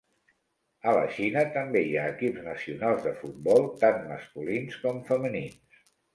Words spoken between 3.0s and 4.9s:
de futbol tant masculins